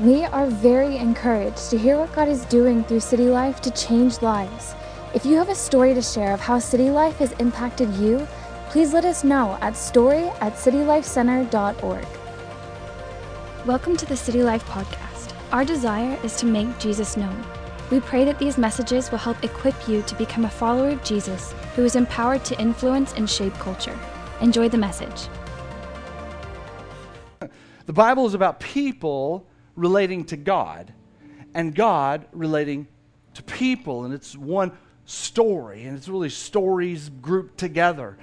[0.00, 4.20] We are very encouraged to hear what God is doing through City Life to change
[4.20, 4.74] lives.
[5.14, 8.28] If you have a story to share of how City Life has impacted you,
[8.68, 12.06] please let us know at story at citylifecenter.org.
[13.64, 15.32] Welcome to the City Life Podcast.
[15.50, 17.42] Our desire is to make Jesus known.
[17.90, 21.54] We pray that these messages will help equip you to become a follower of Jesus
[21.74, 23.98] who is empowered to influence and shape culture.
[24.42, 25.28] Enjoy the message.
[27.86, 30.92] The Bible is about people relating to God
[31.54, 32.88] and God relating
[33.34, 34.72] to people, and it's one
[35.04, 38.18] story, and it's really stories grouped together.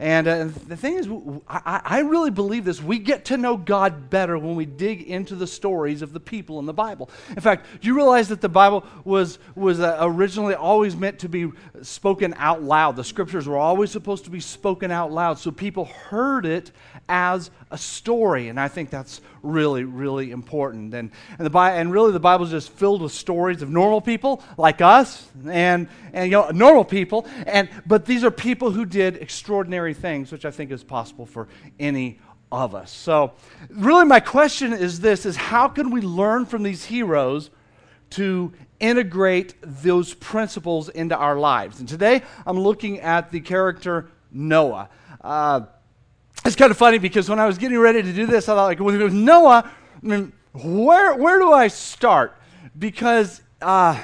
[0.00, 1.08] And uh, the thing is,
[1.48, 2.80] I, I, really believe this.
[2.80, 6.60] We get to know God better when we dig into the stories of the people
[6.60, 7.10] in the Bible.
[7.30, 11.28] In fact, do you realize that the Bible was, was uh, originally always meant to
[11.28, 11.50] be
[11.82, 12.94] spoken out loud?
[12.94, 16.70] The scriptures were always supposed to be spoken out loud so people heard it
[17.08, 18.48] as a story.
[18.48, 20.94] And I think that's really, really important.
[20.94, 24.42] And, and, the, and really, the Bible is just filled with stories of normal people
[24.56, 27.26] like us and, and you know, normal people.
[27.46, 31.48] And, but these are people who did extraordinary things, which I think is possible for
[31.78, 32.18] any
[32.50, 32.90] of us.
[32.90, 33.32] So,
[33.68, 37.50] really, my question is this is how can we learn from these heroes
[38.10, 41.80] to integrate those principles into our lives?
[41.80, 44.88] And today, I'm looking at the character Noah.
[45.20, 45.62] Uh,
[46.44, 48.64] it's kind of funny because when I was getting ready to do this, I thought,
[48.64, 49.70] like, with Noah,
[50.02, 52.36] I mean, where, where do I start?
[52.78, 54.02] Because, uh,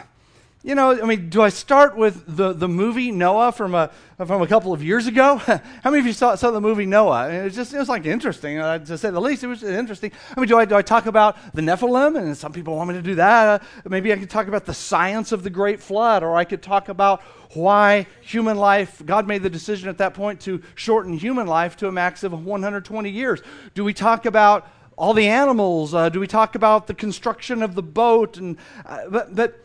[0.64, 4.40] you know, I mean, do I start with the, the movie Noah from a, from
[4.40, 5.36] a couple of years ago?
[5.36, 7.28] How many of you saw, saw the movie Noah?
[7.28, 9.44] It was just, it was like interesting, uh, to say the least.
[9.44, 10.10] It was interesting.
[10.34, 12.16] I mean, do I, do I talk about the Nephilim?
[12.18, 13.60] And some people want me to do that.
[13.60, 16.62] Uh, maybe I could talk about the science of the great flood, or I could
[16.62, 17.20] talk about
[17.52, 21.88] why human life, God made the decision at that point to shorten human life to
[21.88, 23.42] a max of 120 years.
[23.74, 25.92] Do we talk about all the animals?
[25.92, 28.38] Uh, do we talk about the construction of the boat?
[28.38, 29.63] And, uh, but, but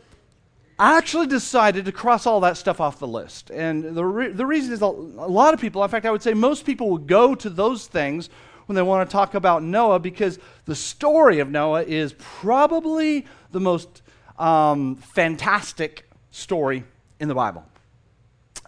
[0.80, 3.50] I actually decided to cross all that stuff off the list.
[3.50, 6.32] And the, re- the reason is a, lot of people, in fact, I would say
[6.32, 8.30] most people would go to those things
[8.64, 13.60] when they want to talk about Noah because the story of Noah is probably the
[13.60, 14.00] most
[14.38, 16.84] um, fantastic story
[17.20, 17.62] in the Bible.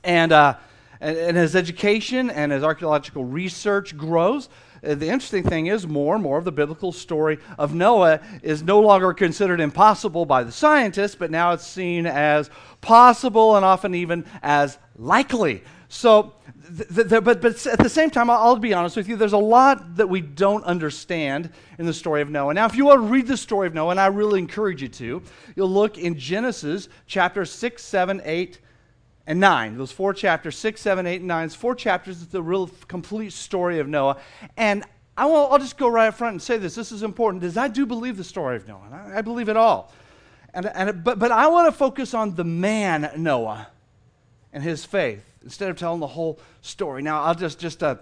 [0.04, 0.56] And, uh,
[1.00, 4.50] and, and, as education and as archaeological research grows,
[4.84, 8.62] Uh, the interesting thing is more and more of the biblical story of Noah is
[8.62, 12.50] no longer considered impossible by the scientists, but now it's seen as
[12.80, 15.62] possible and often even as likely.
[15.88, 16.32] So,
[16.78, 19.34] th- th- but, but at the same time, I'll, I'll, be honest with you, there's
[19.34, 22.54] a lot that we don't understand in the story of Noah.
[22.54, 24.88] Now, if you want to read the story of Noah, and I really encourage you
[24.88, 25.22] to,
[25.54, 28.58] you'll look in Genesis chapter 6, 7, 8,
[29.26, 29.78] and 9.
[29.78, 31.44] Those four chapters, 6, 7, 8, and 9.
[31.44, 32.22] It's four chapters.
[32.22, 34.18] It's the real complete story of Noah.
[34.56, 34.84] And
[35.16, 36.74] I will, I'll just go right up front and say this.
[36.74, 38.88] This is important because I do believe the story of Noah.
[38.92, 39.92] I, I believe it all.
[40.54, 43.68] And, and, but, but I want to focus on the man Noah
[44.52, 47.02] and his faith instead of telling the whole story.
[47.02, 47.96] Now, I'll just, just uh,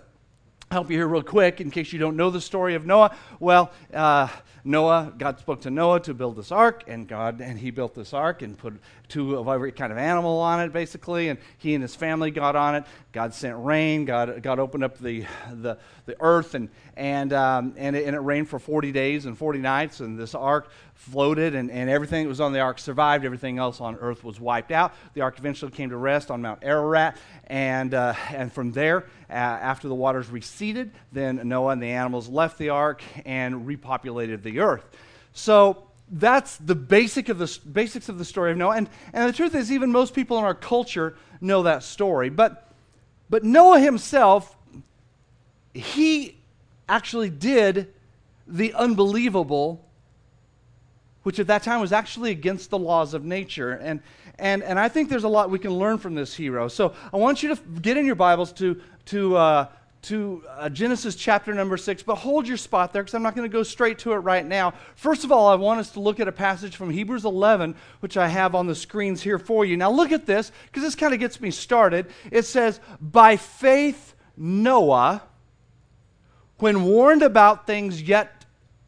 [0.71, 3.17] help you here real quick in case you don't know the story of Noah.
[3.39, 4.29] Well, uh,
[4.65, 8.13] Noah, God spoke to Noah to build this ark, and God, and he built this
[8.13, 8.75] ark and put
[9.09, 12.57] two of every kind of animal on it, basically, and he and his family got
[12.57, 12.85] on it.
[13.13, 14.05] God sent rain.
[14.05, 18.21] God, God opened up the, the, the earth, and, and, um, and, it, and it
[18.21, 22.29] rained for 40 days and 40 nights, and this ark floated, and, and everything that
[22.29, 23.25] was on the ark survived.
[23.25, 24.93] Everything else on earth was wiped out.
[25.15, 27.17] The ark eventually came to rest on Mount Ararat,
[27.47, 32.29] and, uh, and from there, uh, after the waters receded, then Noah and the animals
[32.29, 34.85] left the ark and repopulated the earth.
[35.33, 38.77] So that's the basic of the basics of the story of Noah.
[38.77, 42.31] And, and the truth is, even most people in our culture know that story.
[42.31, 42.73] But,
[43.29, 44.57] but Noah himself,
[45.73, 46.37] he
[46.89, 47.95] actually did
[48.49, 49.89] the unbelievable,
[51.23, 53.73] which at that time was actually against the laws of nature.
[53.73, 54.03] And,
[54.37, 56.67] and, and I think there's a lot we can learn from this hero.
[56.67, 59.69] So I want you to get in your Bibles to, to uh,
[60.03, 63.49] to uh, Genesis chapter number six, but hold your spot there because I'm not going
[63.49, 64.73] to go straight to it right now.
[64.95, 68.17] First of all, I want us to look at a passage from Hebrews 11, which
[68.17, 69.77] I have on the screens here for you.
[69.77, 72.07] Now, look at this because this kind of gets me started.
[72.31, 75.23] It says, By faith, Noah,
[76.59, 78.41] when warned about things yet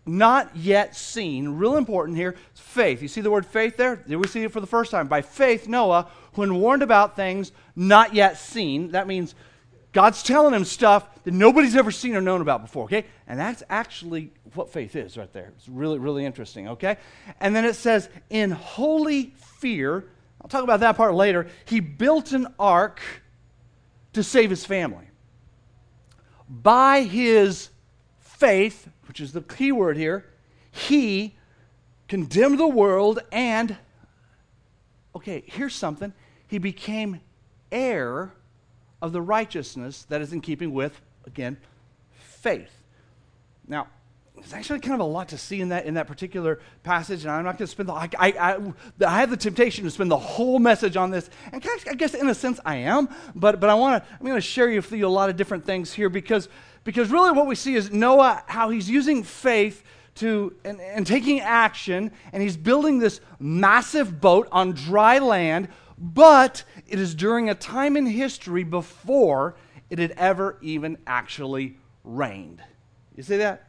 [0.04, 3.02] not yet seen, real important here, faith.
[3.02, 3.96] You see the word faith there?
[3.96, 5.06] Did we see it for the first time?
[5.06, 9.34] By faith, Noah, when warned about things not yet seen, that means
[9.92, 13.04] God's telling him stuff that nobody's ever seen or known about before, okay?
[13.26, 15.52] And that's actually what faith is right there.
[15.56, 16.96] It's really, really interesting, okay?
[17.40, 20.06] And then it says, in holy fear,
[20.40, 23.00] I'll talk about that part later, he built an ark
[24.14, 25.04] to save his family.
[26.48, 27.68] By his
[28.18, 30.26] faith, which is the key word here,
[30.70, 31.36] he
[32.08, 33.76] condemned the world, and,
[35.14, 36.14] okay, here's something.
[36.46, 37.20] He became
[37.70, 38.32] heir
[39.02, 41.58] of the righteousness that is in keeping with, again,
[42.14, 42.70] faith.
[43.68, 43.88] Now,
[44.34, 47.30] there's actually kind of a lot to see in that in that particular passage, and
[47.30, 47.92] I'm not going to spend the.
[47.92, 48.72] I, I, I,
[49.06, 52.28] I had the temptation to spend the whole message on this, and I guess in
[52.28, 54.10] a sense I am, but but I want to.
[54.10, 56.48] I'm going to share with you a lot of different things here because
[56.82, 59.84] because really what we see is Noah how he's using faith
[60.16, 65.68] to and, and taking action, and he's building this massive boat on dry land,
[66.02, 69.54] but it is during a time in history before
[69.88, 72.60] it had ever even actually rained.
[73.16, 73.68] You see that?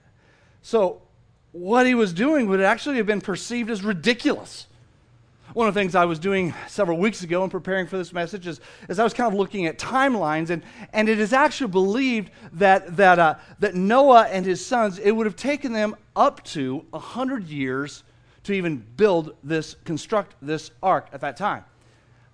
[0.64, 1.04] So,
[1.52, 4.66] what he was doing would actually have been perceived as ridiculous.
[5.54, 8.48] One of the things I was doing several weeks ago in preparing for this message
[8.48, 8.60] is,
[8.90, 12.98] is I was kind of looking at timelines, and, and it is actually believed that,
[12.98, 17.48] that, uh, that Noah and his sons, it would have taken them up to 100
[17.48, 18.04] years
[18.46, 21.66] to even build this, construct this ark at that time.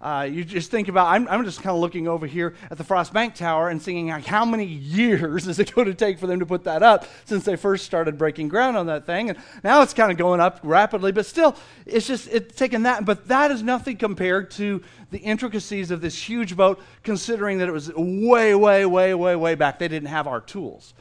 [0.02, 2.86] Uh, you just think about, I'm, I'm just kind of looking over here at the
[2.86, 6.28] Frost Bank Tower and thinking, like, how many years is it going to take for
[6.28, 9.30] them to put that up since they first started breaking ground on that thing?
[9.30, 11.54] And now it's kind of going up rapidly, but still,
[11.86, 13.04] it's just, it's taken that.
[13.04, 14.82] But that is nothing compared to
[15.12, 19.56] the intricacies of this huge boat, considering that it was way, way, way, way, way
[19.56, 19.80] back.
[19.80, 20.94] They didn't have our tools.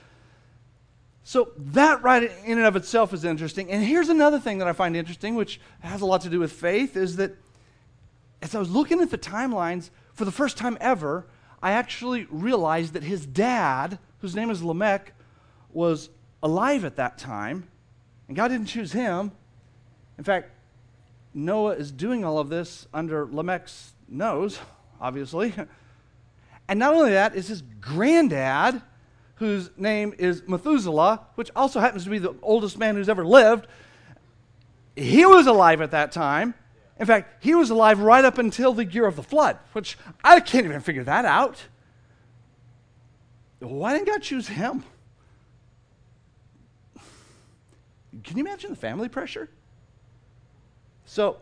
[1.22, 3.70] So that right in and of itself is interesting.
[3.70, 6.50] And here's another thing that I find interesting, which has a lot to do with
[6.50, 7.36] faith, is that
[8.42, 11.26] as I was looking at the timelines, for the first time ever,
[11.62, 15.12] I actually realized that his dad, whose name is Lamech,
[15.72, 16.10] was
[16.42, 17.68] alive at that time,
[18.26, 19.32] and God didn't choose him.
[20.16, 20.50] In fact,
[21.34, 24.58] Noah is doing all of this under Lamech's nose,
[25.00, 25.54] obviously.
[26.68, 28.82] And not only that, is his granddad,
[29.36, 33.66] whose name is Methuselah, which also happens to be the oldest man who's ever lived.
[34.96, 36.54] He was alive at that time.
[36.98, 40.40] In fact, he was alive right up until the year of the flood, which I
[40.40, 41.62] can't even figure that out.
[43.60, 44.84] Why didn't God choose him?
[48.24, 49.48] Can you imagine the family pressure?
[51.06, 51.38] So,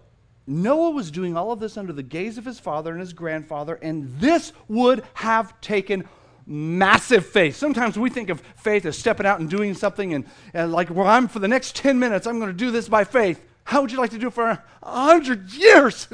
[0.47, 3.79] Noah was doing all of this under the gaze of his father and his grandfather,
[3.83, 6.09] and this would have taken
[6.47, 7.57] massive faith.
[7.57, 10.25] Sometimes we think of faith as stepping out and doing something, and,
[10.55, 13.05] and like, well, I'm for the next 10 minutes, I'm going to do this by
[13.05, 13.45] faith.
[13.67, 16.07] How would you like to do it for a hundred years?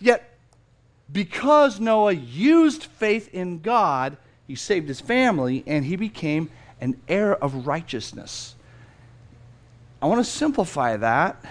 [0.00, 0.38] Yet,
[1.12, 4.16] because Noah used faith in God,
[4.46, 6.50] he saved his family and he became
[6.80, 8.54] an heir of righteousness.
[10.00, 11.44] I want to simplify that.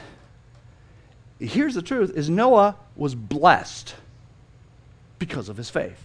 [1.39, 3.93] Here's the truth is Noah was blessed
[5.19, 6.03] because of his faith.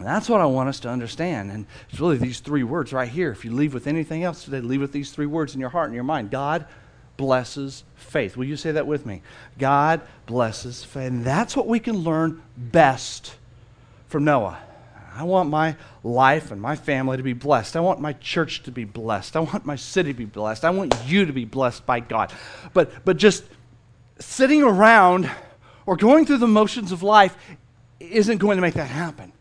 [0.00, 1.50] That's what I want us to understand.
[1.50, 3.30] And it's really these three words right here.
[3.30, 5.86] If you leave with anything else today, leave with these three words in your heart
[5.86, 6.30] and your mind.
[6.30, 6.66] God
[7.16, 8.36] blesses faith.
[8.36, 9.22] Will you say that with me?
[9.58, 11.08] God blesses faith.
[11.08, 13.34] And that's what we can learn best
[14.06, 14.58] from Noah.
[15.14, 17.76] I want my life and my family to be blessed.
[17.76, 19.36] I want my church to be blessed.
[19.36, 20.64] I want my city to be blessed.
[20.64, 22.32] I want you to be blessed by God.
[22.72, 23.42] But, but just
[24.20, 25.28] sitting around
[25.86, 27.36] or going through the motions of life
[27.98, 29.32] isn't going to make that happen.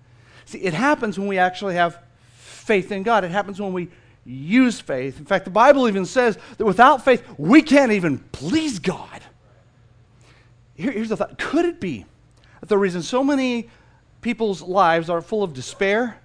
[0.47, 1.99] See, it happens when we actually have
[2.35, 3.25] faith in God.
[3.25, 3.89] It happens when we
[4.25, 5.19] use faith.
[5.19, 9.21] In fact, the Bible even says that without faith, we can't even please God.
[10.75, 12.05] Here, here's the thought could it be
[12.61, 13.69] that the reason so many
[14.21, 16.17] people's lives are full of despair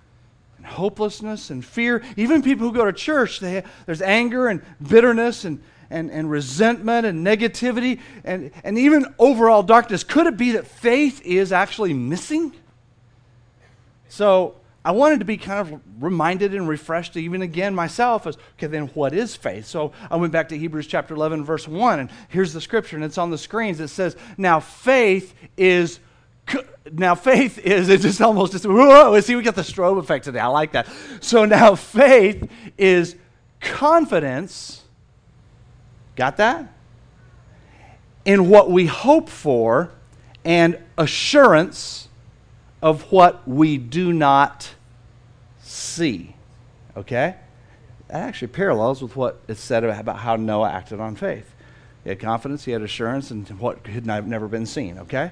[0.56, 5.44] and hopelessness and fear, even people who go to church, they, there's anger and bitterness
[5.44, 10.04] and, and, and resentment and negativity and, and even overall darkness.
[10.04, 12.54] Could it be that faith is actually missing?
[14.12, 18.66] So I wanted to be kind of reminded and refreshed even again myself as, okay,
[18.66, 19.64] then what is faith?
[19.64, 23.06] So I went back to Hebrews chapter 11, verse 1, and here's the scripture, and
[23.06, 23.80] it's on the screens.
[23.80, 25.98] It says, Now faith is.
[26.92, 30.40] Now faith is it just almost just whoa see we got the strobe effect today
[30.40, 30.88] I like that
[31.20, 33.14] so now faith is
[33.60, 34.82] confidence
[36.16, 36.74] got that
[38.24, 39.92] in what we hope for
[40.44, 42.01] and assurance
[42.82, 44.74] of what we do not
[45.62, 46.34] see.
[46.96, 47.36] Okay?
[48.08, 51.54] That actually parallels with what is said about how Noah acted on faith.
[52.02, 54.98] He had confidence, he had assurance, and what had never been seen.
[54.98, 55.30] Okay?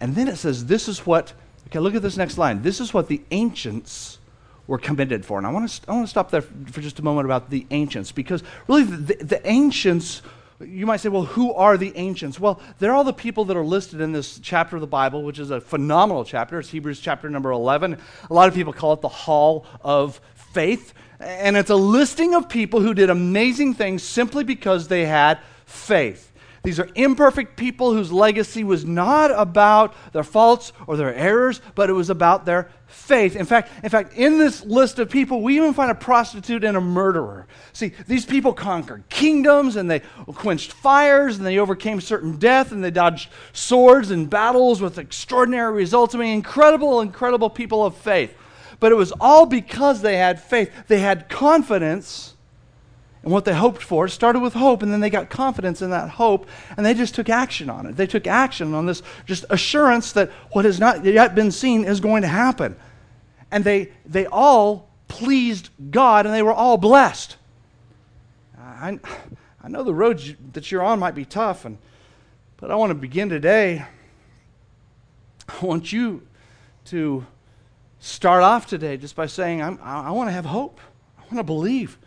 [0.00, 1.32] And then it says, This is what,
[1.66, 2.62] okay, look at this next line.
[2.62, 4.18] This is what the ancients
[4.66, 5.38] were committed for.
[5.38, 7.66] And I want to, I want to stop there for just a moment about the
[7.70, 10.22] ancients, because really the, the ancients
[10.66, 12.40] you might say, well, who are the ancients?
[12.40, 15.38] Well, they're all the people that are listed in this chapter of the Bible, which
[15.38, 16.58] is a phenomenal chapter.
[16.58, 17.98] It's Hebrews chapter number 11.
[18.30, 22.48] A lot of people call it the Hall of faith, and it's a listing of
[22.48, 26.31] people who did amazing things simply because they had faith.
[26.62, 31.90] These are imperfect people whose legacy was not about their faults or their errors, but
[31.90, 33.34] it was about their faith.
[33.34, 36.76] In fact, in fact, in this list of people, we even find a prostitute and
[36.76, 37.48] a murderer.
[37.72, 42.84] See, these people conquered kingdoms and they quenched fires and they overcame certain death and
[42.84, 46.14] they dodged swords and battles with extraordinary results.
[46.14, 48.36] I mean, incredible, incredible people of faith.
[48.78, 50.70] But it was all because they had faith.
[50.86, 52.34] They had confidence
[53.24, 54.06] in what they hoped for.
[54.06, 57.14] It started with hope, and then they got confidence in that hope, and they just
[57.14, 57.96] took action on it.
[57.96, 62.00] They took action on this just assurance that what has not yet been seen is
[62.00, 62.76] going to happen.
[63.50, 67.36] And they, they all pleased God, and they were all blessed.
[68.58, 68.98] I,
[69.62, 71.78] I know the road that you're on might be tough, and,
[72.56, 73.84] but I want to begin today.
[75.48, 76.26] I want you
[76.86, 77.26] to
[78.00, 80.80] start off today just by saying, I, I want to have hope.
[81.18, 81.98] I want to believe.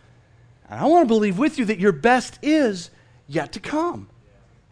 [0.69, 2.89] And I want to believe with you that your best is
[3.27, 4.09] yet to come.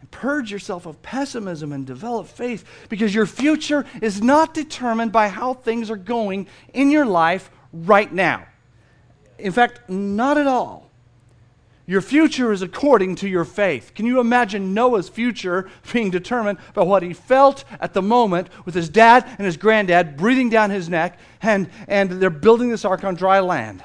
[0.00, 5.28] And purge yourself of pessimism and develop faith because your future is not determined by
[5.28, 8.46] how things are going in your life right now.
[9.38, 10.90] In fact, not at all.
[11.86, 13.92] Your future is according to your faith.
[13.94, 18.74] Can you imagine Noah's future being determined by what he felt at the moment with
[18.74, 23.04] his dad and his granddad breathing down his neck and, and they're building this ark
[23.04, 23.82] on dry land?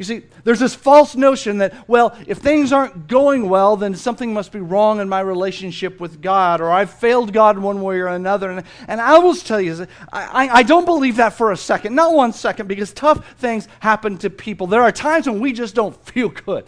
[0.00, 4.32] You see, there's this false notion that, well, if things aren't going well, then something
[4.32, 8.00] must be wrong in my relationship with God, or I've failed God in one way
[8.00, 8.50] or another.
[8.50, 12.14] And, and I will tell you, I, I don't believe that for a second, not
[12.14, 14.66] one second, because tough things happen to people.
[14.66, 16.64] There are times when we just don't feel good.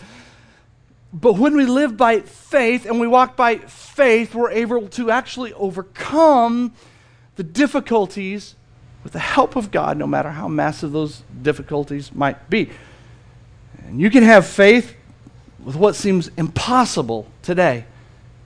[1.10, 5.54] But when we live by faith and we walk by faith, we're able to actually
[5.54, 6.74] overcome
[7.36, 8.56] the difficulties
[9.02, 12.68] with the help of God, no matter how massive those difficulties might be.
[13.86, 14.94] And you can have faith
[15.62, 17.84] with what seems impossible today,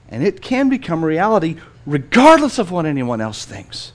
[0.09, 3.93] and it can become reality regardless of what anyone else thinks.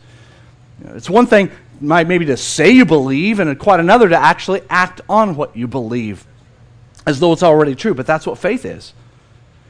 [0.80, 4.62] You know, it's one thing maybe to say you believe, and quite another to actually
[4.70, 6.26] act on what you believe
[7.06, 7.94] as though it's already true.
[7.94, 8.94] But that's what faith is.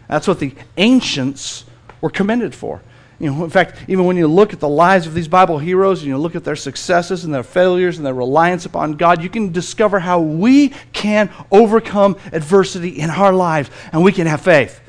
[0.09, 1.65] That's what the ancients
[2.01, 2.83] were commended for.
[3.23, 6.01] You know, in fact, even when you look at the lives of these Bible heroes
[6.01, 9.31] and you look at their successes and their failures and their reliance upon God, you
[9.31, 14.81] can discover how we can overcome adversity in our lives and we can have faith.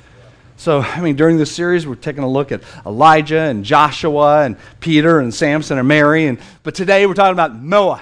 [0.57, 4.57] So, I mean, during this series, we're taking a look at Elijah and Joshua and
[4.79, 6.25] Peter and Samson and Mary.
[6.25, 8.01] And, but today we're talking about Noah.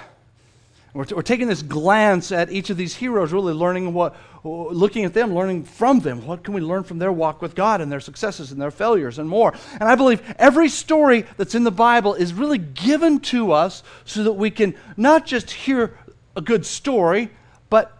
[0.93, 5.05] We're, t- we're taking this glance at each of these heroes, really learning what, looking
[5.05, 6.25] at them, learning from them.
[6.25, 9.19] What can we learn from their walk with God and their successes and their failures
[9.19, 9.53] and more?
[9.73, 14.23] And I believe every story that's in the Bible is really given to us so
[14.23, 15.97] that we can not just hear
[16.35, 17.29] a good story,
[17.69, 17.97] but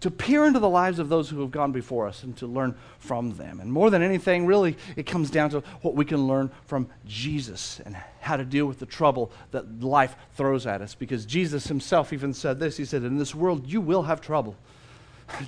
[0.00, 2.74] to peer into the lives of those who have gone before us and to learn
[2.98, 3.60] from them.
[3.60, 7.80] And more than anything, really, it comes down to what we can learn from Jesus
[7.84, 10.94] and how to deal with the trouble that life throws at us.
[10.94, 14.56] Because Jesus himself even said this He said, In this world, you will have trouble.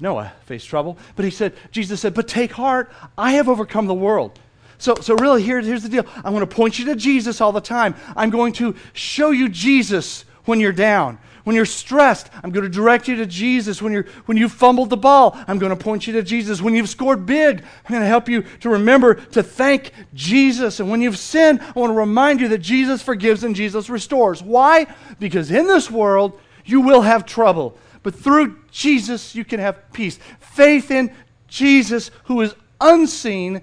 [0.01, 3.95] Noah faced trouble, but he said, Jesus said, But take heart, I have overcome the
[3.95, 4.39] world.
[4.79, 6.07] So, so really, here, here's the deal.
[6.17, 7.95] I'm going to point you to Jesus all the time.
[8.17, 11.19] I'm going to show you Jesus when you're down.
[11.45, 13.83] When you're stressed, I'm going to direct you to Jesus.
[13.83, 16.63] When, you're, when you've fumbled the ball, I'm going to point you to Jesus.
[16.63, 20.79] When you've scored big, I'm going to help you to remember to thank Jesus.
[20.79, 24.43] And when you've sinned, I want to remind you that Jesus forgives and Jesus restores.
[24.43, 24.87] Why?
[25.19, 27.77] Because in this world, you will have trouble.
[28.03, 30.19] But through Jesus, you can have peace.
[30.41, 31.15] Faith in
[31.47, 33.63] Jesus, who is unseen,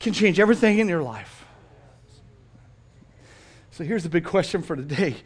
[0.00, 1.44] can change everything in your life.
[3.70, 5.16] So here's the big question for today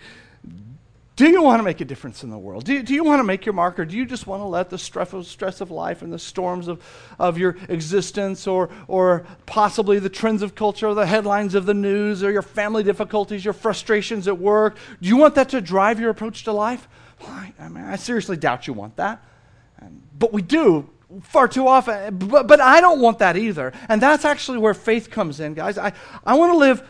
[1.18, 2.62] do you want to make a difference in the world?
[2.62, 4.46] Do you, do you want to make your mark, or do you just want to
[4.46, 6.80] let the stress of, life and the storms of,
[7.18, 11.74] of your existence, or, or possibly the trends of culture, or the headlines of the
[11.74, 15.98] news, or your family difficulties, your frustrations at work, do you want that to drive
[15.98, 16.86] your approach to life?
[17.26, 19.22] I, mean, I seriously doubt you want that.
[20.18, 20.88] But we do
[21.22, 22.18] far too often.
[22.18, 23.72] But, but I don't want that either.
[23.88, 25.78] And that's actually where faith comes in, guys.
[25.78, 25.92] I,
[26.24, 26.86] I want to live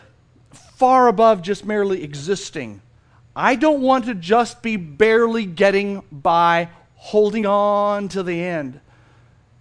[0.51, 2.81] far above just merely existing
[3.39, 8.81] I don't want to just be barely getting by, holding on to the end,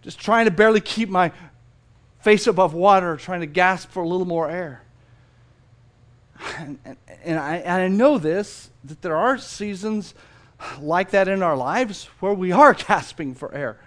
[0.02, 1.30] just trying to barely keep my
[2.20, 4.82] face above water, trying to gasp for a little more air.
[6.56, 10.12] And, and, and, I, and I know this, that there are seasons
[10.80, 13.78] like that in our lives where we are gasping for air.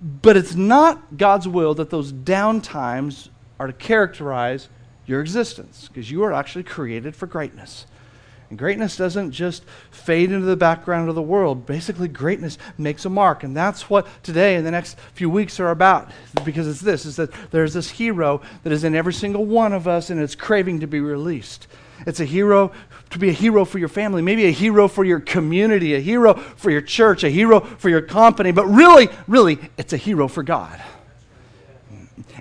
[0.00, 4.68] But it's not God's will that those down times are to characterize
[5.06, 7.86] your existence because you are actually created for greatness.
[8.50, 11.66] And greatness doesn't just fade into the background of the world.
[11.66, 13.42] Basically, greatness makes a mark.
[13.42, 16.10] And that's what today and the next few weeks are about.
[16.44, 19.86] Because it's this is that there's this hero that is in every single one of
[19.86, 21.66] us and it's craving to be released.
[22.06, 22.72] It's a hero
[23.10, 26.34] to be a hero for your family, maybe a hero for your community, a hero
[26.34, 30.42] for your church, a hero for your company, but really, really, it's a hero for
[30.42, 30.82] God.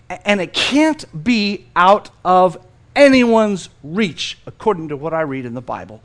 [0.10, 2.58] And it can't be out of
[2.96, 6.02] anyone's reach, according to what I read in the Bible.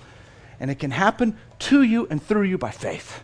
[0.61, 3.23] And it can happen to you and through you by faith.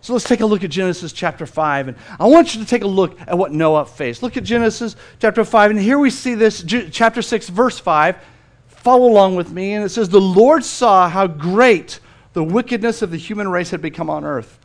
[0.00, 1.88] So let's take a look at Genesis chapter 5.
[1.88, 4.22] And I want you to take a look at what Noah faced.
[4.22, 5.72] Look at Genesis chapter 5.
[5.72, 8.16] And here we see this, chapter 6, verse 5.
[8.86, 9.72] Follow along with me.
[9.72, 11.98] And it says, The Lord saw how great
[12.34, 14.60] the wickedness of the human race had become on earth,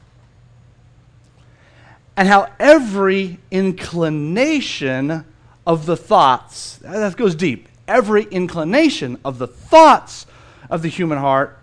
[2.16, 5.26] and how every inclination
[5.66, 10.28] of the thoughts, that goes deep, every inclination of the thoughts
[10.70, 11.58] of the human heart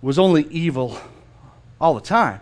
[0.00, 0.96] was only evil
[1.80, 2.38] all the time.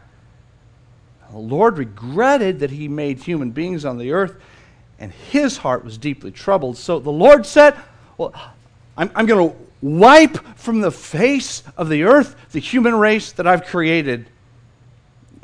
[1.31, 4.37] The Lord regretted that he made human beings on the earth,
[4.99, 6.77] and his heart was deeply troubled.
[6.77, 7.77] So the Lord said,
[8.19, 8.35] Well,
[8.97, 13.47] I'm, I'm going to wipe from the face of the earth the human race that
[13.47, 14.27] I've created.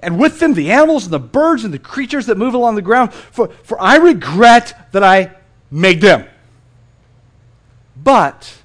[0.00, 2.82] And with them, the animals and the birds and the creatures that move along the
[2.82, 3.12] ground.
[3.12, 5.36] For, for I regret that I
[5.70, 6.26] made them.
[8.02, 8.62] But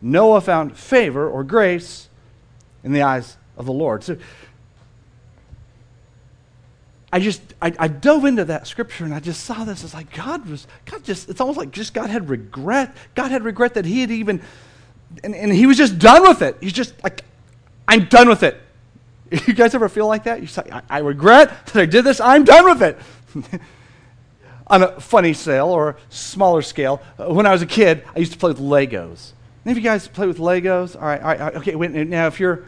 [0.00, 2.08] Noah found favor or grace
[2.82, 4.02] in the eyes of the Lord.
[4.02, 4.16] So
[7.12, 9.84] I just I, I, dove into that scripture and I just saw this.
[9.84, 12.96] It's like God was God just it's almost like just God had regret.
[13.14, 14.40] God had regret that he had even
[15.22, 16.56] and, and he was just done with it.
[16.60, 17.22] He's just like,
[17.86, 18.60] I'm done with it.
[19.46, 20.42] You guys ever feel like that?
[20.42, 22.98] You say, I, I regret that I did this, I'm done with it.
[24.66, 28.32] On a funny scale or smaller scale, uh, when I was a kid, I used
[28.32, 29.32] to play with Legos.
[29.64, 30.96] Any of you guys play with Legos?
[30.96, 32.66] All right, all right, okay, wait, now if you're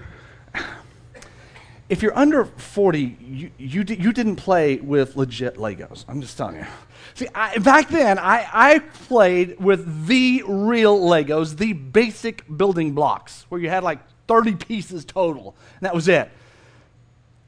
[1.95, 6.05] if you're under 40, you, you, you didn't play with legit Legos.
[6.09, 6.67] I'm just telling you.
[7.15, 13.47] See, I, back then, I, I played with the real Legos, the basic building blocks,
[13.49, 16.28] where you had like 30 pieces total, and that was it.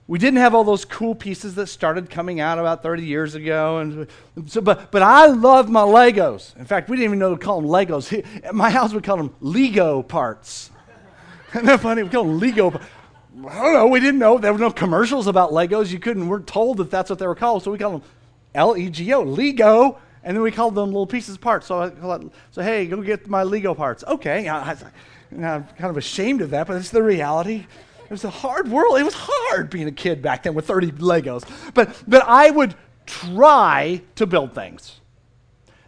[0.07, 3.79] We didn't have all those cool pieces that started coming out about 30 years ago.
[3.79, 4.07] And
[4.47, 6.57] so, but, but I loved my Legos.
[6.57, 8.25] In fact, we didn't even know to call them Legos.
[8.45, 10.71] At my house, we called them Lego parts.
[11.51, 12.05] Isn't that funny?
[12.05, 12.81] We called them Lego
[13.45, 13.87] I don't know.
[13.87, 14.39] We didn't know.
[14.39, 15.91] There were no commercials about Legos.
[15.93, 16.27] You couldn't.
[16.29, 17.63] We're told that that's what they were called.
[17.63, 18.09] So we called them
[18.55, 19.99] L E G O, Lego.
[20.25, 21.67] And then we called them little pieces parts.
[21.67, 22.21] So I
[22.51, 24.03] so hey, go get my Lego parts.
[24.05, 24.49] Okay.
[24.49, 24.77] I, I,
[25.33, 27.67] I'm kind of ashamed of that, but it's the reality.
[28.05, 28.99] It was a hard world.
[28.99, 31.45] It was hard being a kid back then with 30 Legos.
[31.75, 35.01] But, but I would try to build things.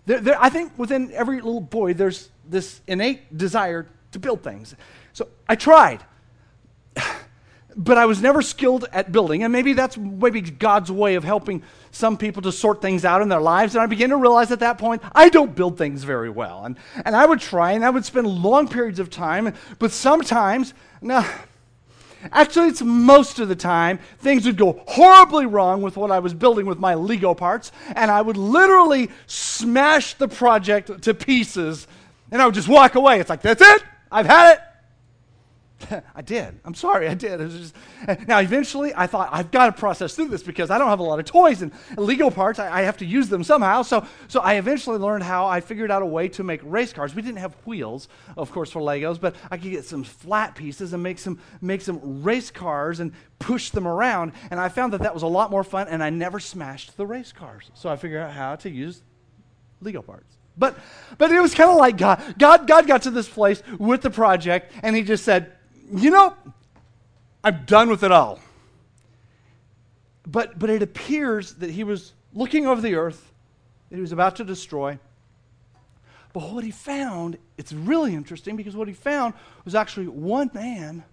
[0.07, 4.75] There, there, I think within every little boy, there's this innate desire to build things.
[5.13, 6.05] So I tried
[7.79, 9.45] but I was never skilled at building.
[9.45, 11.63] And maybe that's maybe God's way of helping
[11.93, 13.77] some people to sort things out in their lives.
[13.77, 16.65] And I began to realize at that point, I don't build things very well.
[16.65, 20.75] And, and I would try and I would spend long periods of time, but sometimes,
[21.01, 21.25] no,
[22.33, 26.35] actually, it's most of the time, things would go horribly wrong with what I was
[26.35, 27.71] building with my Lego parts.
[27.95, 31.87] And I would literally smash the project to pieces.
[32.33, 33.21] And I would just walk away.
[33.21, 33.85] It's like, that's it.
[34.11, 34.61] I've had it.
[36.15, 36.59] I did.
[36.65, 37.39] I'm sorry, I did.
[37.51, 37.75] Just,
[38.27, 41.05] now, eventually, I thought I've got to process through this because I don't have a
[41.05, 42.59] lot of toys and Lego parts.
[42.59, 43.83] I, I, have to use them somehow.
[43.83, 47.15] So, so I eventually learned how I figured out a way to make race cars.
[47.15, 50.93] We didn't have wheels, of course, for Legos, but I could get some flat pieces
[50.93, 54.33] and make some make some race cars and push them around.
[54.51, 55.89] And I found that that was a lot more fun.
[55.89, 57.71] And I never smashed the race cars.
[57.75, 59.03] So I figured out how to use
[59.81, 60.39] Lego parts.
[60.59, 60.77] But,
[61.19, 62.35] but it was kind of like God.
[62.37, 62.67] God.
[62.67, 65.53] God got to this place with the project, and He just said,
[65.93, 66.35] you know,
[67.45, 68.41] I'm done with it all.
[70.27, 73.33] But, but it appears that he was looking over the earth
[73.89, 74.99] that he was about to destroy.
[76.33, 81.05] But what he found, it's really interesting because what he found was actually one man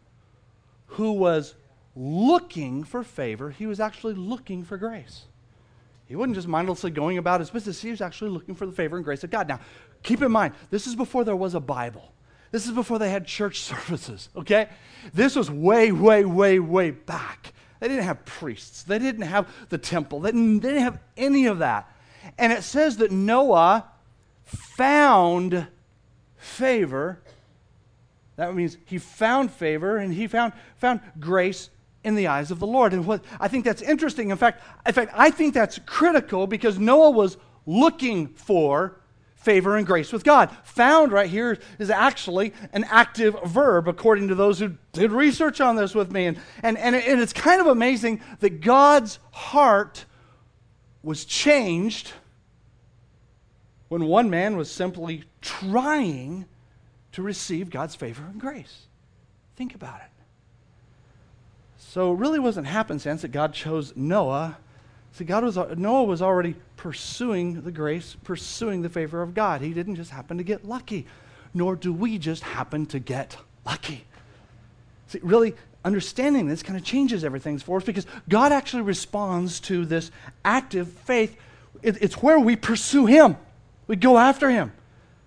[0.88, 1.56] who was
[1.96, 3.50] looking for favor.
[3.50, 5.24] He was actually looking for grace.
[6.06, 8.96] He wasn't just mindlessly going about his business, he was actually looking for the favor
[8.96, 9.48] and grace of God.
[9.48, 9.60] Now,
[10.04, 12.12] keep in mind, this is before there was a Bible.
[12.52, 14.70] This is before they had church services, okay?
[15.14, 17.54] This was way, way, way, way back.
[17.80, 21.46] They didn't have priests, they didn't have the temple, they didn't, they didn't have any
[21.46, 21.92] of that.
[22.38, 23.86] And it says that Noah
[24.44, 25.68] found
[26.38, 27.20] favor.
[28.38, 31.70] That means he found favor and he found, found grace
[32.04, 32.94] in the eyes of the Lord.
[32.94, 36.78] And what I think that's interesting, in fact, in fact, I think that's critical because
[36.80, 39.00] Noah was looking for
[39.46, 40.50] favor and grace with God.
[40.64, 45.76] Found right here is actually an active verb, according to those who did research on
[45.76, 46.26] this with me.
[46.26, 50.06] And, and, and, and it's kind of amazing that God's heart
[51.04, 52.12] was changed
[53.88, 56.46] when one man was simply trying
[57.12, 58.88] to receive God's favor and grace.
[59.56, 60.12] Think about it.
[61.78, 64.58] So it really wasn't happenstance that God chose Noah.
[65.16, 69.62] See, God was Noah was already pursuing the grace, pursuing the favor of God.
[69.62, 71.08] He didn't just happen to get lucky,
[71.54, 74.04] nor do we just happen to get lucky.
[75.08, 79.86] See, really understanding this kind of changes everything for us because God actually responds to
[79.86, 80.12] this
[80.44, 81.38] active faith.
[81.82, 83.38] It, it's where we pursue Him,
[83.88, 84.74] we go after Him.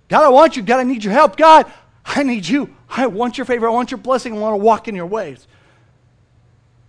[0.08, 0.62] God, I want you.
[0.62, 1.38] God, I need your help.
[1.38, 1.64] God,
[2.04, 2.74] I need you.
[2.90, 3.66] I want your favor.
[3.66, 4.34] I want your blessing.
[4.34, 5.46] I want to walk in your ways.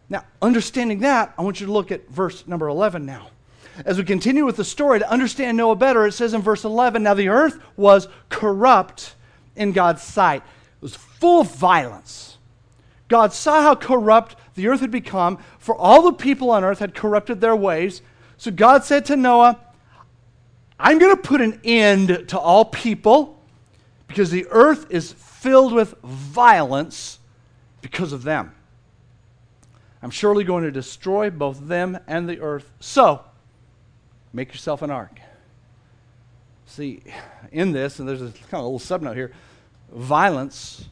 [0.10, 3.30] Now, understanding that, I want you to look at verse number 11 now.
[3.86, 7.04] As we continue with the story, to understand Noah better, it says in verse 11
[7.04, 9.16] Now the earth was corrupt
[9.56, 12.38] in God's sight, it was full of violence.
[13.08, 16.94] God saw how corrupt the earth had become, for all the people on earth had
[16.94, 18.02] corrupted their ways.
[18.38, 19.60] So God said to Noah,
[20.80, 23.42] I'm going to put an end to all people
[24.08, 27.20] because the earth is filled with violence
[27.82, 28.54] because of them.
[30.02, 32.72] I'm surely going to destroy both them and the earth.
[32.80, 33.24] So,
[34.34, 35.20] Make yourself an ark.
[36.66, 37.02] See,
[37.52, 39.32] in this, and there's a kind of a little subnote here
[39.92, 40.88] violence,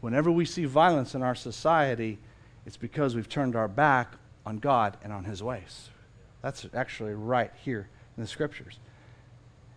[0.00, 2.18] whenever we see violence in our society,
[2.64, 4.14] it's because we've turned our back
[4.46, 5.88] on God and on His ways.
[6.42, 8.78] That's actually right here in the scriptures.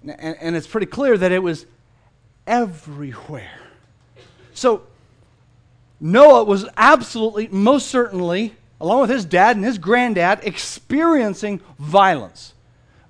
[0.04, 1.66] And, and it's pretty clear that it was
[2.46, 3.60] everywhere.
[4.54, 4.84] So,
[6.04, 12.54] Noah was absolutely, most certainly, along with his dad and his granddad, experiencing violence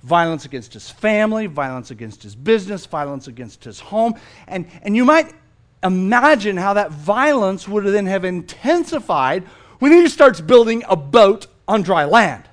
[0.03, 4.13] violence against his family, violence against his business, violence against his home.
[4.47, 5.34] And, and you might
[5.82, 9.43] imagine how that violence would then have intensified
[9.79, 12.43] when he starts building a boat on dry land.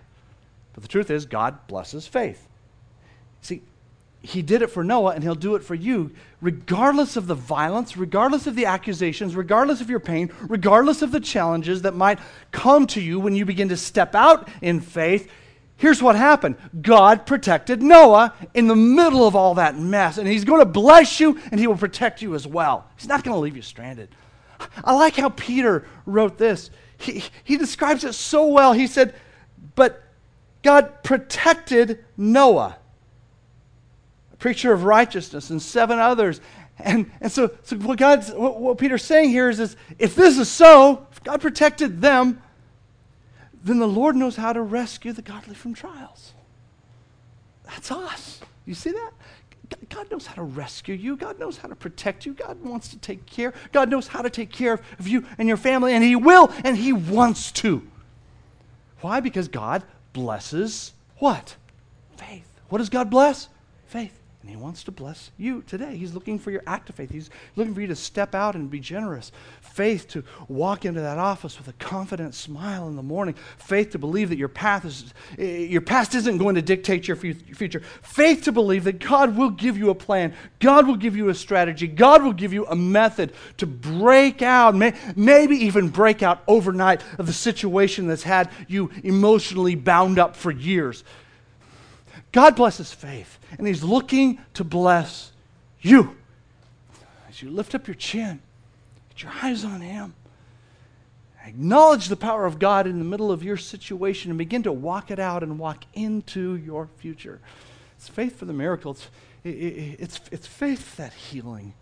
[0.72, 2.46] But the truth is, God blesses faith.
[3.42, 3.62] See,
[4.22, 7.96] he did it for Noah, and he'll do it for you, regardless of the violence,
[7.96, 12.18] regardless of the accusations, regardless of your pain, regardless of the challenges that might
[12.52, 15.30] come to you when you begin to step out in faith.
[15.76, 20.44] Here's what happened God protected Noah in the middle of all that mess, and He's
[20.44, 22.86] going to bless you and He will protect you as well.
[22.96, 24.10] He's not going to leave you stranded.
[24.84, 26.70] I like how Peter wrote this.
[26.98, 28.74] He, he describes it so well.
[28.74, 29.14] He said,
[29.74, 30.02] But
[30.62, 32.76] God protected Noah,
[34.40, 36.40] preacher of righteousness, and seven others.
[36.78, 40.38] And, and so, so what, God's, what, what Peter's saying here is, is if this
[40.38, 42.42] is so, if God protected them,
[43.62, 46.32] then the Lord knows how to rescue the godly from trials.
[47.64, 48.40] That's us.
[48.66, 49.10] You see that?
[49.88, 51.16] God knows how to rescue you.
[51.16, 52.32] God knows how to protect you.
[52.32, 53.54] God wants to take care.
[53.70, 56.76] God knows how to take care of you and your family, and He will, and
[56.76, 57.86] He wants to.
[59.00, 59.20] Why?
[59.20, 61.54] Because God blesses what?
[62.16, 62.48] Faith.
[62.68, 63.48] What does God bless?
[63.86, 64.19] Faith.
[64.40, 65.96] And He wants to bless you today.
[65.96, 67.10] He's looking for your act of faith.
[67.10, 69.32] He's looking for you to step out and be generous.
[69.60, 73.34] Faith to walk into that office with a confident smile in the morning.
[73.58, 77.16] Faith to believe that your path is eh, your past isn't going to dictate your
[77.16, 77.80] future.
[78.02, 80.32] Faith to believe that God will give you a plan.
[80.58, 81.86] God will give you a strategy.
[81.86, 87.02] God will give you a method to break out, may, maybe even break out overnight
[87.18, 91.04] of the situation that's had you emotionally bound up for years.
[92.32, 95.32] God blesses faith, and He's looking to bless
[95.80, 96.16] you.
[97.28, 98.40] As you lift up your chin,
[99.10, 100.14] get your eyes on Him.
[101.44, 105.10] Acknowledge the power of God in the middle of your situation and begin to walk
[105.10, 107.40] it out and walk into your future.
[107.96, 108.92] It's faith for the miracle.
[108.92, 109.08] It's,
[109.42, 111.74] it, it, it's, it's faith for that healing.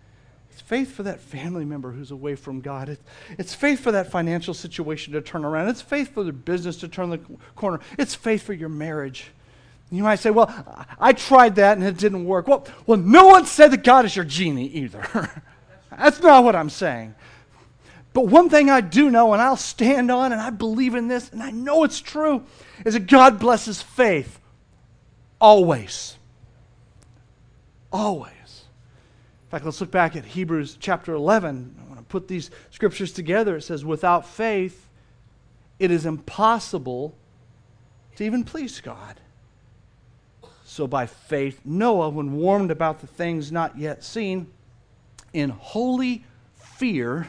[0.51, 2.89] It's faith for that family member who's away from God.
[2.89, 3.01] It,
[3.37, 5.69] it's faith for that financial situation to turn around.
[5.69, 7.21] It's faith for the business to turn the
[7.55, 7.81] corner.
[7.99, 9.31] It's faith for your marriage.
[9.91, 10.53] You might say, well,
[10.99, 12.47] I tried that and it didn't work.
[12.47, 15.31] Well, well no one said that God is your genie either.
[15.91, 17.15] That's not what I'm saying.
[18.13, 21.31] But one thing I do know, and I'll stand on, and I believe in this,
[21.31, 22.45] and I know it's true,
[22.85, 24.41] is that God blesses faith
[25.41, 26.17] always.
[27.93, 28.33] Always.
[28.33, 31.77] In fact, let's look back at Hebrews chapter 11.
[31.81, 33.57] I want to put these scriptures together.
[33.57, 34.89] It says, Without faith,
[35.79, 37.15] it is impossible
[38.17, 39.21] to even please God.
[40.79, 44.47] So by faith, Noah, when warned about the things not yet seen,
[45.33, 47.27] in holy fear,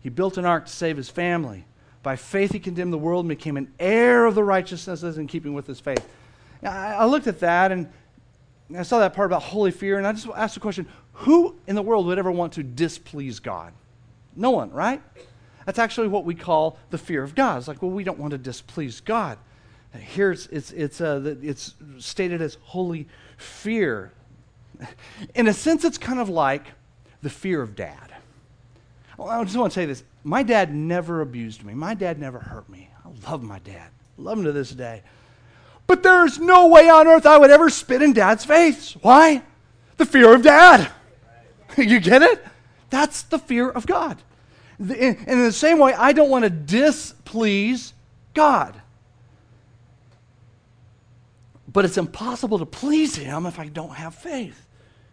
[0.00, 1.64] he built an ark to save his family.
[2.02, 5.54] By faith, he condemned the world and became an heir of the righteousness in keeping
[5.54, 6.06] with his faith.
[6.60, 7.88] Now, I looked at that, and
[8.76, 11.76] I saw that part about holy fear, and I just asked the question who in
[11.76, 13.72] the world would ever want to displease God?
[14.36, 15.00] No one, right?
[15.64, 17.56] That's actually what we call the fear of God.
[17.56, 19.38] It's like, well, we don't want to displease God.
[19.98, 24.12] Here it's, it's, it's, uh, it's stated as holy fear.
[25.34, 26.66] In a sense, it's kind of like
[27.22, 28.14] the fear of dad.
[29.16, 30.02] Well, I just want to say this.
[30.22, 31.74] My dad never abused me.
[31.74, 32.88] My dad never hurt me.
[33.04, 33.90] I love my dad.
[34.16, 35.02] Love him to this day.
[35.86, 38.92] But there's no way on earth I would ever spit in dad's face.
[39.02, 39.42] Why?
[39.96, 40.90] The fear of dad.
[41.76, 42.44] you get it?
[42.90, 44.22] That's the fear of God.
[44.78, 47.92] And in the same way, I don't want to displease
[48.34, 48.79] God.
[51.72, 54.66] But it's impossible to please Him if I don't have faith.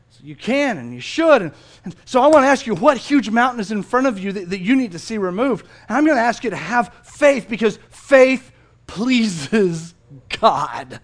[0.10, 1.42] So you can and you should.
[1.42, 1.52] And,
[1.84, 4.32] and, so I want to ask you what huge mountain is in front of you
[4.32, 5.66] that, that you need to see removed.
[5.88, 8.52] And I'm going to ask you to have faith because faith
[8.88, 9.94] pleases
[10.40, 11.00] God.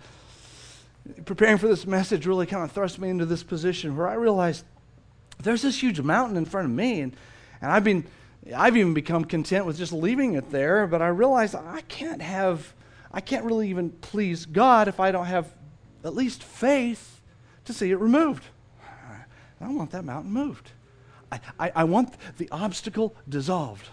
[1.26, 4.64] Preparing for this message really kind of thrust me into this position where I realized
[5.40, 7.16] there's this huge mountain in front of me, and,
[7.62, 8.06] and I've been
[8.56, 12.74] I've even become content with just leaving it there, but I realize I can't have
[13.14, 15.54] I can't really even please God if I don't have
[16.04, 17.22] at least faith
[17.66, 18.44] to see it removed.
[19.62, 20.72] I don't want that mountain moved.
[21.32, 23.88] I, I, I want the obstacle dissolved.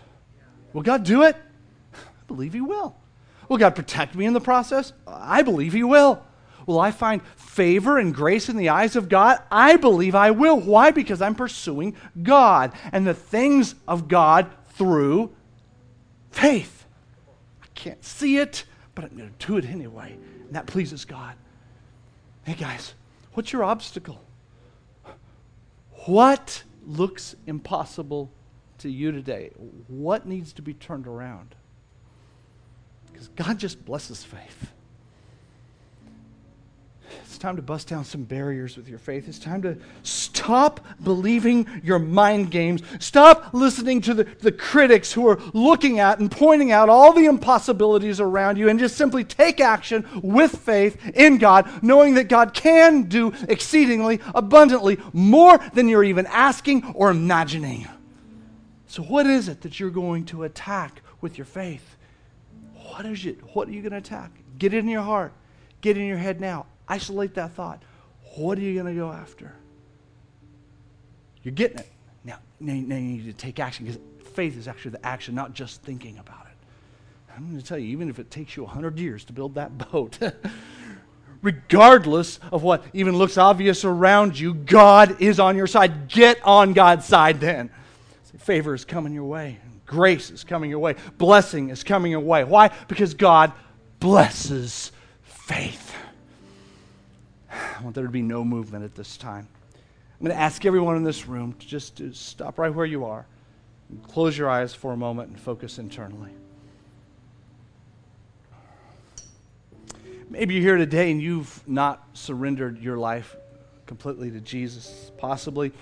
[0.72, 1.36] Will God do it?
[1.94, 2.96] I believe He will.
[3.48, 4.92] Will God protect me in the process?
[5.06, 6.24] I believe He will.
[6.66, 9.42] Will I find favor and grace in the eyes of God?
[9.50, 10.60] I believe I will.
[10.60, 10.90] Why?
[10.90, 15.34] Because I'm pursuing God and the things of God through
[16.30, 16.86] faith.
[17.62, 18.64] I can't see it,
[19.00, 20.16] but I'm going to do it anyway.
[20.46, 21.34] And that pleases God.
[22.44, 22.94] Hey, guys,
[23.32, 24.22] what's your obstacle?
[26.06, 28.30] What looks impossible
[28.78, 29.52] to you today?
[29.88, 31.54] What needs to be turned around?
[33.10, 34.72] Because God just blesses faith.
[37.30, 39.28] It's time to bust down some barriers with your faith.
[39.28, 42.82] It's time to stop believing your mind games.
[42.98, 47.26] Stop listening to the, the critics who are looking at and pointing out all the
[47.26, 52.52] impossibilities around you and just simply take action with faith in God, knowing that God
[52.52, 57.86] can do exceedingly abundantly more than you're even asking or imagining.
[58.88, 61.94] So, what is it that you're going to attack with your faith?
[62.74, 63.38] What is it?
[63.54, 64.32] What are you going to attack?
[64.58, 65.32] Get it in your heart.
[65.80, 66.66] Get it in your head now.
[66.90, 67.82] Isolate that thought.
[68.34, 69.54] What are you going to go after?
[71.44, 71.90] You're getting it.
[72.24, 74.00] Now, now, now you need to take action because
[74.34, 76.56] faith is actually the action, not just thinking about it.
[77.34, 79.78] I'm going to tell you, even if it takes you 100 years to build that
[79.92, 80.18] boat,
[81.42, 86.08] regardless of what even looks obvious around you, God is on your side.
[86.08, 87.70] Get on God's side then.
[88.38, 92.42] Favor is coming your way, grace is coming your way, blessing is coming your way.
[92.42, 92.70] Why?
[92.88, 93.52] Because God
[94.00, 95.94] blesses faith.
[97.50, 99.48] I want there to be no movement at this time.
[99.74, 103.06] I'm going to ask everyone in this room to just to stop right where you
[103.06, 103.26] are
[103.88, 106.30] and close your eyes for a moment and focus internally.
[110.28, 113.34] Maybe you're here today and you've not surrendered your life
[113.86, 115.10] completely to Jesus.
[115.18, 115.72] Possibly,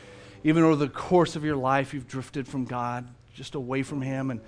[0.44, 4.30] even over the course of your life, you've drifted from God, just away from Him,
[4.30, 4.40] and,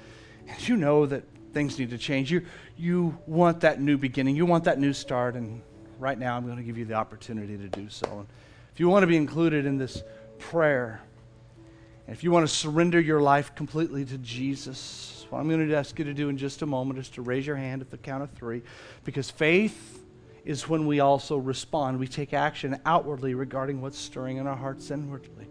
[0.48, 2.32] and you know that things need to change.
[2.32, 2.46] You,
[2.78, 5.60] you want that new beginning, you want that new start, and
[6.00, 8.06] right now, I'm going to give you the opportunity to do so.
[8.10, 8.26] And
[8.72, 10.02] if you want to be included in this
[10.38, 11.00] prayer,
[12.06, 15.74] and if you want to surrender your life completely to Jesus, what I'm going to
[15.74, 17.98] ask you to do in just a moment is to raise your hand at the
[17.98, 18.62] count of three,
[19.04, 20.02] because faith
[20.44, 22.00] is when we also respond.
[22.00, 25.46] We take action outwardly regarding what's stirring in our hearts inwardly.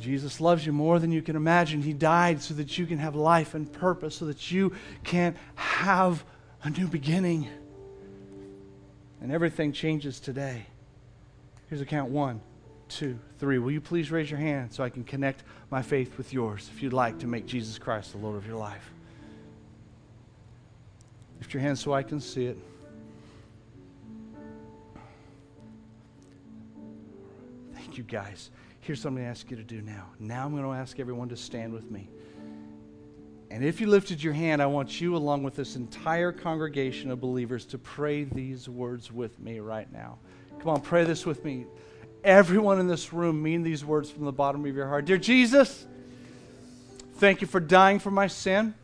[0.00, 1.82] Jesus loves you more than you can imagine.
[1.82, 4.72] He died so that you can have life and purpose, so that you
[5.04, 6.24] can have
[6.64, 7.48] a new beginning
[9.20, 10.66] and everything changes today.
[11.68, 12.40] Here's a count one,
[12.88, 13.58] two, three.
[13.58, 16.82] Will you please raise your hand so I can connect my faith with yours if
[16.82, 18.90] you'd like to make Jesus Christ the Lord of your life?
[21.38, 22.58] Lift your hand so I can see it.
[27.74, 28.50] Thank you, guys.
[28.80, 30.06] Here's something I ask you to do now.
[30.18, 32.08] Now I'm going to ask everyone to stand with me.
[33.50, 37.20] And if you lifted your hand, I want you, along with this entire congregation of
[37.20, 40.18] believers, to pray these words with me right now.
[40.60, 41.66] Come on, pray this with me.
[42.22, 45.04] Everyone in this room, mean these words from the bottom of your heart.
[45.06, 45.84] Dear Jesus,
[47.14, 48.74] thank you for dying for my sin.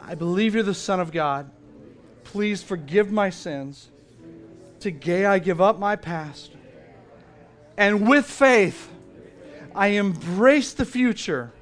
[0.00, 1.50] I believe you're the Son of God.
[2.24, 3.90] Please forgive my sins.
[4.80, 6.52] Today I give up my past.
[7.76, 8.88] And with faith,
[9.74, 11.52] I embrace the future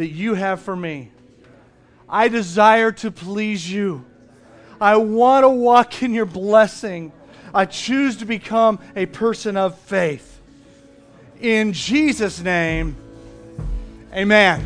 [0.00, 1.10] that you have for me.
[2.08, 4.06] I desire to please you.
[4.80, 7.12] I want to walk in your blessing.
[7.52, 10.40] I choose to become a person of faith.
[11.38, 12.96] In Jesus' name,
[14.14, 14.64] amen.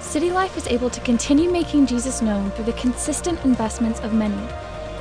[0.00, 4.46] City Life is able to continue making Jesus known through the consistent investments of many.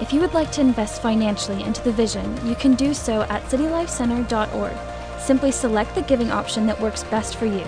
[0.01, 3.43] If you would like to invest financially into the vision, you can do so at
[3.43, 4.75] citylifecenter.org.
[5.21, 7.63] Simply select the giving option that works best for you.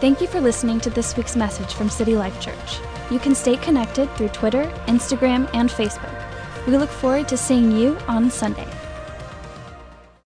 [0.00, 2.80] Thank you for listening to this week's message from City Life Church.
[3.10, 6.14] You can stay connected through Twitter, Instagram, and Facebook.
[6.66, 8.68] We look forward to seeing you on Sunday.